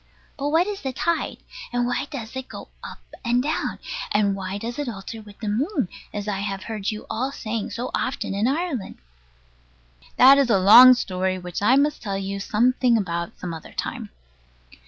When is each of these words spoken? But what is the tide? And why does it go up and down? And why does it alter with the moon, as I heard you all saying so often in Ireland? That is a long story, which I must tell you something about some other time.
But 0.35 0.49
what 0.49 0.65
is 0.65 0.81
the 0.81 0.93
tide? 0.93 1.37
And 1.71 1.85
why 1.85 2.07
does 2.09 2.35
it 2.35 2.47
go 2.47 2.69
up 2.83 3.03
and 3.23 3.43
down? 3.43 3.77
And 4.11 4.35
why 4.35 4.57
does 4.57 4.79
it 4.79 4.89
alter 4.89 5.21
with 5.21 5.37
the 5.41 5.47
moon, 5.47 5.89
as 6.11 6.27
I 6.27 6.41
heard 6.41 6.89
you 6.89 7.05
all 7.07 7.31
saying 7.31 7.69
so 7.69 7.91
often 7.93 8.33
in 8.33 8.47
Ireland? 8.47 8.97
That 10.17 10.39
is 10.39 10.49
a 10.49 10.57
long 10.57 10.95
story, 10.95 11.37
which 11.37 11.61
I 11.61 11.75
must 11.75 12.01
tell 12.01 12.17
you 12.17 12.39
something 12.39 12.97
about 12.97 13.37
some 13.37 13.53
other 13.53 13.73
time. 13.73 14.09